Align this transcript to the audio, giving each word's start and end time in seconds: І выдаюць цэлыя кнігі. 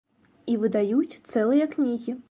І 0.53 0.55
выдаюць 0.63 1.19
цэлыя 1.31 1.71
кнігі. 1.77 2.19